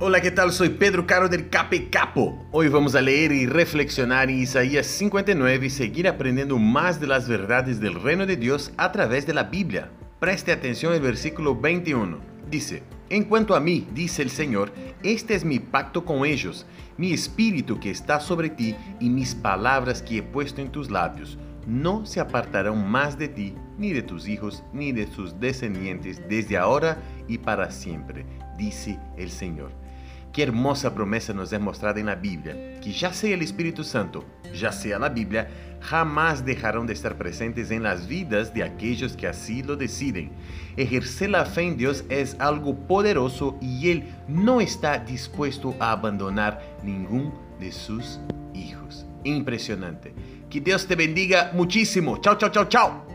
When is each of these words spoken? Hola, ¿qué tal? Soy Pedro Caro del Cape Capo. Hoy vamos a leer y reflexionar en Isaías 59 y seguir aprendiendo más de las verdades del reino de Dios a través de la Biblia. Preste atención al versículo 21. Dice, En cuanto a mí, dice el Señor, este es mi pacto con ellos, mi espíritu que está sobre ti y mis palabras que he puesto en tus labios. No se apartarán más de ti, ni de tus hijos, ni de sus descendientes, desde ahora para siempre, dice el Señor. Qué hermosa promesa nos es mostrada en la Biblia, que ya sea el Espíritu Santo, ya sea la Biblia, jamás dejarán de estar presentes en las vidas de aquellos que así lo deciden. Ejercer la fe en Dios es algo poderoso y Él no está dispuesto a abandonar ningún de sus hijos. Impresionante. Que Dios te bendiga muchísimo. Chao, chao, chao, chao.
Hola, 0.00 0.20
¿qué 0.20 0.30
tal? 0.30 0.52
Soy 0.52 0.68
Pedro 0.68 1.08
Caro 1.08 1.28
del 1.28 1.48
Cape 1.48 1.90
Capo. 1.90 2.46
Hoy 2.52 2.68
vamos 2.68 2.94
a 2.94 3.00
leer 3.00 3.32
y 3.32 3.46
reflexionar 3.46 4.30
en 4.30 4.38
Isaías 4.38 4.86
59 4.86 5.66
y 5.66 5.70
seguir 5.70 6.06
aprendiendo 6.06 6.56
más 6.56 7.00
de 7.00 7.08
las 7.08 7.26
verdades 7.28 7.80
del 7.80 8.00
reino 8.00 8.24
de 8.24 8.36
Dios 8.36 8.72
a 8.76 8.92
través 8.92 9.26
de 9.26 9.34
la 9.34 9.42
Biblia. 9.42 9.90
Preste 10.20 10.52
atención 10.52 10.92
al 10.92 11.00
versículo 11.00 11.56
21. 11.56 12.16
Dice, 12.48 12.84
En 13.10 13.24
cuanto 13.24 13.56
a 13.56 13.60
mí, 13.60 13.88
dice 13.92 14.22
el 14.22 14.30
Señor, 14.30 14.72
este 15.02 15.34
es 15.34 15.44
mi 15.44 15.58
pacto 15.58 16.04
con 16.04 16.24
ellos, 16.24 16.64
mi 16.96 17.12
espíritu 17.12 17.80
que 17.80 17.90
está 17.90 18.20
sobre 18.20 18.50
ti 18.50 18.76
y 19.00 19.08
mis 19.08 19.34
palabras 19.34 20.00
que 20.00 20.18
he 20.18 20.22
puesto 20.22 20.60
en 20.60 20.70
tus 20.70 20.92
labios. 20.92 21.38
No 21.66 22.06
se 22.06 22.20
apartarán 22.20 22.88
más 22.88 23.18
de 23.18 23.28
ti, 23.28 23.54
ni 23.76 23.92
de 23.92 24.02
tus 24.02 24.28
hijos, 24.28 24.62
ni 24.72 24.92
de 24.92 25.08
sus 25.08 25.38
descendientes, 25.40 26.22
desde 26.28 26.56
ahora 26.56 26.98
para 27.36 27.70
siempre, 27.70 28.24
dice 28.56 28.98
el 29.18 29.30
Señor. 29.30 29.70
Qué 30.32 30.42
hermosa 30.42 30.94
promesa 30.94 31.32
nos 31.32 31.52
es 31.52 31.60
mostrada 31.60 32.00
en 32.00 32.06
la 32.06 32.14
Biblia, 32.14 32.80
que 32.80 32.92
ya 32.92 33.12
sea 33.12 33.34
el 33.34 33.42
Espíritu 33.42 33.82
Santo, 33.82 34.24
ya 34.54 34.72
sea 34.72 34.98
la 34.98 35.08
Biblia, 35.08 35.48
jamás 35.80 36.44
dejarán 36.44 36.86
de 36.86 36.92
estar 36.92 37.16
presentes 37.16 37.70
en 37.70 37.82
las 37.82 38.06
vidas 38.06 38.52
de 38.52 38.62
aquellos 38.62 39.16
que 39.16 39.26
así 39.26 39.62
lo 39.62 39.76
deciden. 39.76 40.30
Ejercer 40.76 41.30
la 41.30 41.44
fe 41.44 41.62
en 41.62 41.76
Dios 41.76 42.04
es 42.08 42.36
algo 42.38 42.74
poderoso 42.74 43.56
y 43.60 43.90
Él 43.90 44.04
no 44.28 44.60
está 44.60 44.98
dispuesto 44.98 45.74
a 45.80 45.92
abandonar 45.92 46.62
ningún 46.82 47.32
de 47.58 47.72
sus 47.72 48.20
hijos. 48.54 49.06
Impresionante. 49.24 50.12
Que 50.48 50.60
Dios 50.60 50.86
te 50.86 50.94
bendiga 50.94 51.50
muchísimo. 51.54 52.18
Chao, 52.18 52.36
chao, 52.36 52.50
chao, 52.50 52.64
chao. 52.66 53.07